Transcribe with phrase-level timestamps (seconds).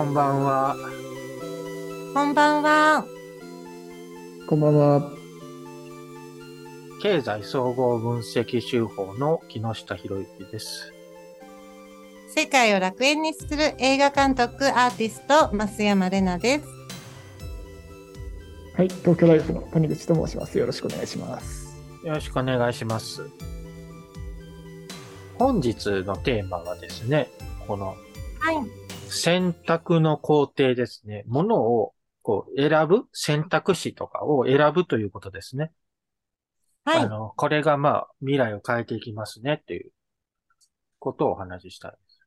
[0.00, 0.76] こんばんは。
[2.14, 3.04] こんばんは。
[4.48, 5.12] こんばんは。
[7.02, 10.90] 経済総合分析手法の木下博之です。
[12.34, 16.64] 世界を楽園にする映画監督アーティスト、増山玲奈です。
[18.78, 20.56] はい、東京ライフの谷口と申します。
[20.56, 21.76] よろしくお願いします。
[22.06, 23.28] よろしくお願いします。
[25.38, 27.28] 本日のテーマはですね、
[27.66, 27.94] この
[28.38, 28.89] はい。
[29.10, 31.24] 選択の工程ですね。
[31.26, 35.72] ものをこう選ぶ選択肢とかを選ぶということですね。
[36.84, 37.00] はい。
[37.00, 39.90] あの、これがまあ未来を変えていきますねっていう
[40.98, 42.20] ことをお話ししたいです。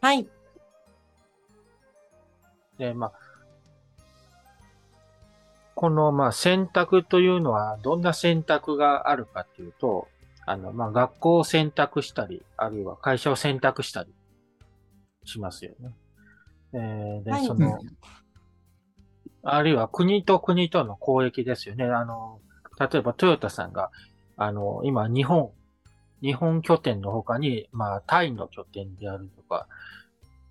[0.00, 0.28] はい。
[2.78, 3.12] で、まあ、
[5.74, 10.08] このまあ選択というのはどんな選択があるかっていうと、
[10.46, 14.14] あの、まあ学校を選択したり、あるいは会社を選択したり
[15.28, 15.94] しますよね。
[16.72, 17.78] えーで、はいその、
[19.42, 21.84] あるいは国と国との交易ですよね。
[21.84, 22.40] あの、
[22.78, 23.90] 例えばトヨタさんが、
[24.36, 25.50] あの、今日本、
[26.20, 29.68] 日本拠点の他に、まあタイの拠点であるとか、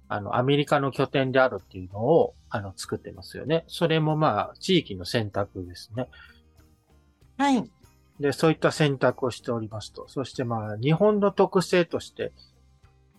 [0.09, 3.65] あの、アメリカの拠点であるっていうのを、あの、作ってますよね。
[3.67, 6.07] それもまあ、地域の選択ですね。
[7.37, 7.69] はい。
[8.19, 10.07] で、そういった選択をしておりますと。
[10.07, 12.31] そしてまあ、日本の特性として、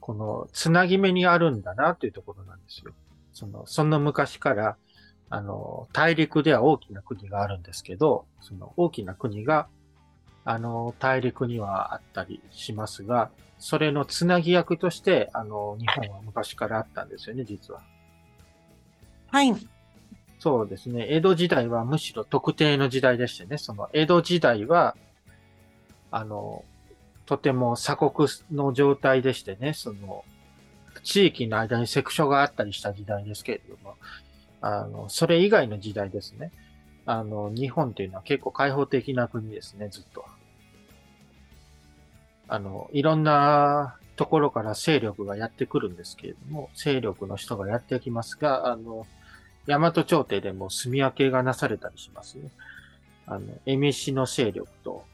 [0.08, 2.92] この、つなぎ目にあるんだなというところなんですよ。
[3.34, 4.78] その、その昔から、
[5.28, 9.68] あの、大陸では大きな国があるんですけど、その大きな国が、
[10.46, 17.82] あの、大陸にはあったりしますが、それのつなぎ役として、あの、日本は昔からあったんですよね、実は。
[19.30, 19.54] はい。
[20.38, 21.06] そうですね。
[21.10, 24.96] 江戸時代はむしろ特定の時代でしてね、その江戸時代は、
[26.10, 26.64] あの、
[27.28, 30.24] とても鎖国の状態でしてね、その、
[31.02, 33.96] 地域の間にセクションがあったりした時代ですけれども、
[34.62, 36.50] あの、それ以外の時代ですね。
[37.04, 40.24] あの、日本っていうのは結構開放的な国ですね、ずっと。
[42.48, 49.06] あの、いろんなところから勢力がやってくるんですけれども、勢力の人がやってきますが、あの、
[49.66, 52.48] 大和朝廷でも住み分けがなされたりしますね。
[53.26, 55.04] あの、恵美氏の勢力と、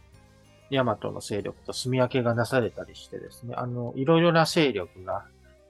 [0.71, 5.25] 大和の勢力と住み分けがなされたりしてですね、あの、いろいろな勢力が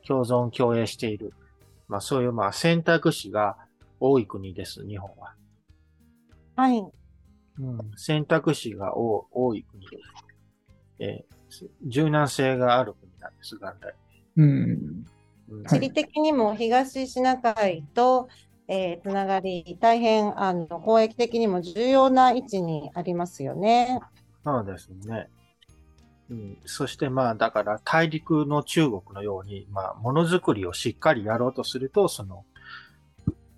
[0.07, 1.33] 共存共栄している、
[1.89, 3.57] まあそういうまあ選択肢が
[4.01, 5.35] 多い国です、日本は。
[6.57, 6.85] はい。
[7.61, 10.03] うん、選択肢が多多い国です。
[10.99, 11.35] えー
[11.87, 13.95] 柔軟性がある国なんです、元来。
[14.39, 15.05] うん。
[15.49, 18.29] うん地理的にも東シナ海と、
[18.67, 24.01] えーつながり、大変、あの、交易的にも重要な位置にありますよね。
[24.45, 25.29] そうですね。
[26.31, 32.45] うん、そしてまあ、だから大陸の中国のように、まあ、ものづくりをしっかりやろうとすると、その、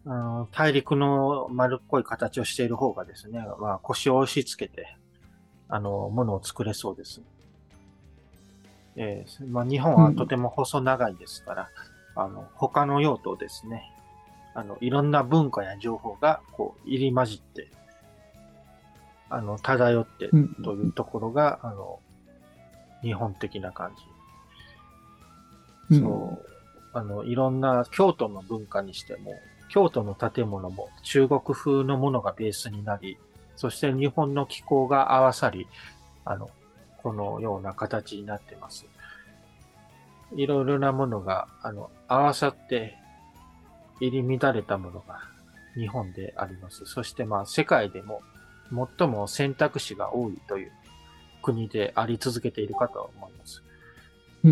[0.05, 4.97] うん大陸の丸っこい形をしている方がですね、まあ、腰を押し付けて、
[5.69, 7.23] あの、ものを作れそうです。
[8.97, 11.71] えーまあ、日本はとても細長いですから、
[12.15, 13.93] あの、他の用途ですね、
[14.55, 17.69] あの、いろんな文化や情報が、こう、入り混じって、
[19.29, 20.49] あの、漂ってうん。
[20.63, 22.01] というところが、あの、
[23.03, 23.93] 日本的な感
[25.91, 25.97] じ。
[25.97, 26.47] うんそう。
[26.93, 29.35] あの、いろんな京都の文化にしても、
[29.69, 33.19] 京都の建物も中国風のものがベースになり、
[33.57, 35.67] そして日本の気候が合わさり、
[36.25, 36.51] あの、
[37.03, 38.87] このような形になってます。
[40.35, 42.97] いろいろなものが、あの、合わさって、
[44.01, 45.21] 入り乱れたものが
[45.75, 46.85] 日本であります。
[46.85, 48.21] そしてまあ、世界でも
[48.99, 50.73] 最も選択肢が多いという
[51.43, 53.63] 国であり続けているかと思います。
[54.45, 54.51] う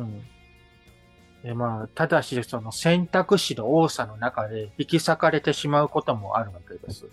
[0.00, 0.22] ん。
[1.42, 7.06] で、まあ、ただし、その選択肢の多さの中で引き裂かれてしまうこともあるわけです。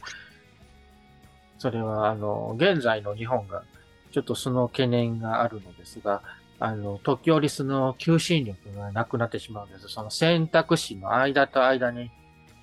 [1.59, 3.63] それは、あの、現在の日本が、
[4.11, 6.23] ちょっとその懸念があるのですが、
[6.59, 9.87] あの、時折その求心力がなくなってしまうんです。
[9.87, 12.09] その選択肢の間と間に、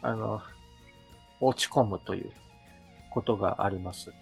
[0.03, 0.41] あの、
[1.41, 2.33] 落ち込むという
[3.11, 4.13] ことがあります。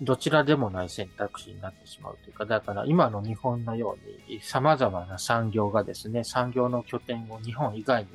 [0.00, 3.96] どちらでもない選択肢になってしまうというか、だから今の日本のよ
[4.28, 8.08] うに様々な産業がですね、産業の拠点を日本以外に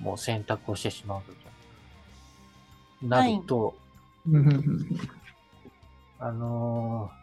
[0.00, 3.06] もう選択をしてしまうと。
[3.06, 3.74] なると、
[4.28, 4.86] うん。
[6.18, 7.20] あのー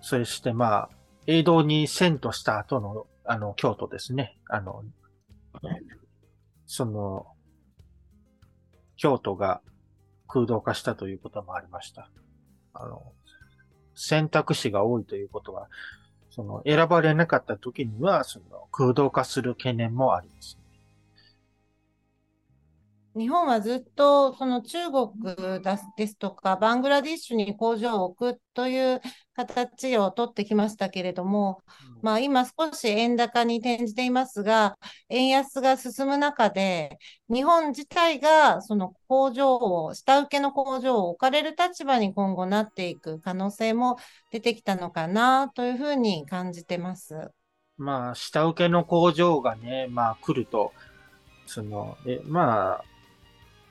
[0.00, 0.90] そしてまあ、
[1.26, 4.38] 江戸に遷都した後の、あの、京都ですね。
[4.48, 4.82] あの、
[6.66, 7.26] その、
[8.96, 9.60] 京都が
[10.30, 12.08] 空洞化したということもありました。
[12.72, 13.02] あの、
[13.94, 15.68] 選択肢が多いということは、
[16.30, 20.59] その選ばれなかった時には、その空洞化する懸念もあります。
[23.16, 25.10] 日本はずっとその中国
[25.96, 29.00] ですとか、バングラディッシュに工場を置くという
[29.34, 31.60] 形を取ってきましたけれども、
[32.02, 34.76] まあ、今少し円高に転じていますが、
[35.08, 36.98] 円安が進む中で、
[37.28, 43.96] 日本自体がその工場を、下請けの工場を置かれる立場に今後なっていく可能性も
[44.30, 47.30] 出てきたのかなというふうに感じてます。
[47.76, 50.72] まあ、下請けの工場がね、まあ来ると、
[51.46, 52.84] その、えまあ、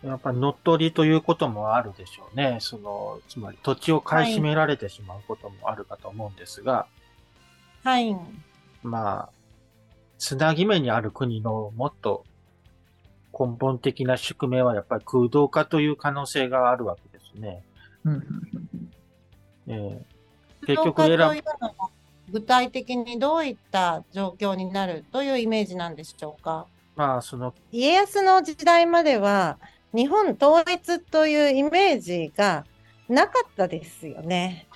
[0.04, 2.58] やっぱ乗っ取りということもあるでしょうね。
[2.62, 6.88] その、つまり土地を買い占められてしまうこともあるかと思うんですが、
[7.84, 8.16] はい。
[8.82, 9.30] まあ、
[10.18, 12.26] つなぎ目にある国のもっと
[13.38, 17.64] 根本的な宿命はやっぱり空洞化という可能性があるわけですね。
[19.68, 21.44] えー、結局選ぶ。
[22.32, 26.68] 具体的にどういった状況になるというイメージなんでしょうか？
[26.96, 29.58] まあ、その家康の時代までは
[29.94, 32.66] 日本統一というイメージが
[33.08, 34.68] なかったですよね。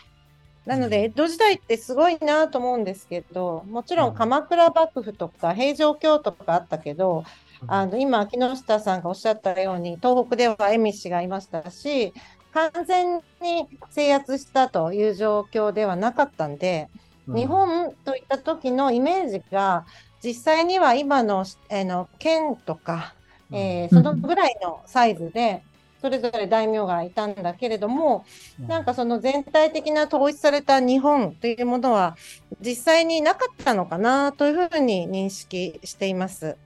[0.66, 7.26] なので、江戸時代ってすごいなと思うんですけど、もちろん鎌倉幕府とか平城京とかあったけど、
[7.68, 12.14] あの今、木下さんがおっしゃったように、東北では恵美氏がいましたし、
[12.54, 16.90] 完全に制圧したという状況ではなかったんで、
[17.28, 19.86] 日本といった時のイメージが、
[20.24, 23.16] 実際には今の,、えの県とか、
[23.54, 25.64] えー、そのぐらいのサイズで、
[26.02, 28.26] それぞれ大名がいたんだけれども、
[28.60, 32.18] なんかその全体的な統一された日本というものは
[32.60, 36.58] 実際になかったのかなというふうに認識しています。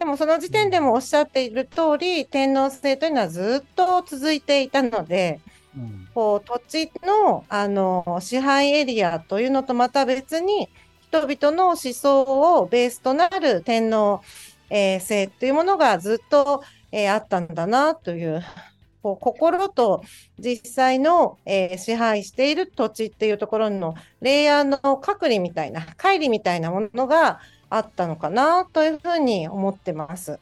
[0.00, 5.40] でもその時点でもおっしゃっている通り、天皇制というのはずっと続いていたので、
[5.76, 10.68] うん、こう土地のあの支配エリアというのとまた別に
[11.02, 14.22] 人々の思想をベースとなる天皇
[14.70, 16.62] えー、性というものがずっと、
[16.92, 18.42] えー、あったんだなという
[19.02, 20.02] こう心と
[20.38, 27.40] 実際の、えー、支配している土地っていうところのレイヤーの隔離みたいな乖離みたいなものが
[27.70, 30.38] あったのかなというふうに思ってます。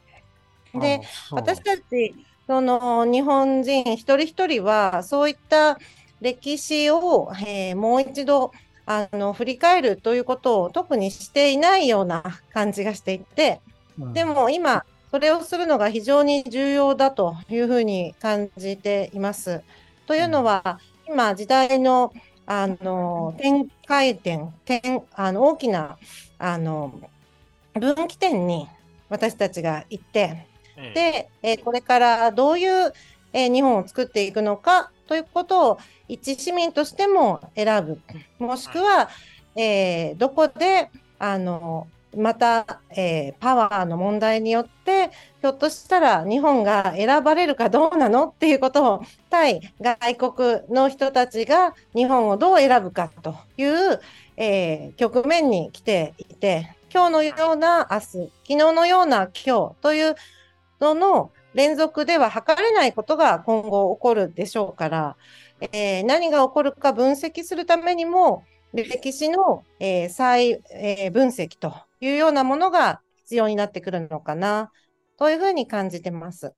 [0.73, 2.13] で私たち
[2.45, 5.79] その日本人一人一人はそういった
[6.21, 8.51] 歴史を、えー、もう一度
[8.85, 13.61] あの振り返るということを特にしていないような感じがしていて、
[14.13, 19.61] でも今、それをするのが非常に重要だというふうに感じています。
[20.07, 22.13] というのは、今、時代の
[22.45, 25.99] あの展開点、点あの大きな
[26.39, 26.99] あの
[27.73, 28.67] 分岐点に
[29.07, 30.47] 私たちが行って、
[30.95, 32.93] で、えこれからどういう、
[33.33, 37.99] え日本を作っていくのかということを一市民としても選ぶ、
[38.43, 39.09] もしくは、
[39.55, 45.11] えー、どこであのまた、えー、パワーの問題によって、
[45.41, 53.99] ひょっとしたら日本が選ばれるかどうなのっていうことを、対外国の人たちが日本をどう選ぶかという、
[54.37, 60.15] えー、局面に来ていて、今日のような明日、昨日のような今日という
[60.79, 65.15] のの連続では測れないことが今後起こるでしょうから、
[65.71, 74.71] えー、何が起こるか分析するためにも、歴史の、えー、再、えー、分析というようなものが必要になってくるのかな、
[75.17, 76.55] というふうに感じてます。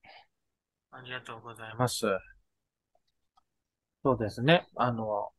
[0.91, 2.05] ありがとうございます。
[4.03, 4.67] そうですね。
[4.75, 5.29] あの、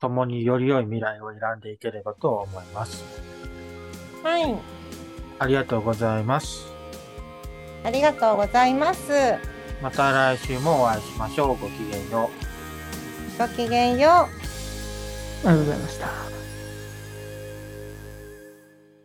[0.00, 3.04] 共により良い未来を選んでいければと思います。
[4.22, 4.54] はい。
[5.38, 6.66] ありがとうございます。
[7.84, 9.12] ありがとうございます。
[9.82, 11.56] また来週もお会いしましょう。
[11.56, 12.30] ごきげんよ
[13.36, 13.38] う。
[13.38, 14.10] ごきげんよう。
[14.10, 14.28] あ
[15.42, 16.43] りがとうございました。